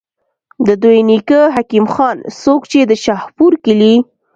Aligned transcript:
د 0.67 0.69
دوي 0.83 0.99
نيکۀ 1.09 1.41
حکيم 1.55 1.85
خان، 1.93 2.17
څوک 2.41 2.61
چې 2.71 2.79
د 2.83 2.91
شاهپور 3.03 3.51
کلي 3.65 3.95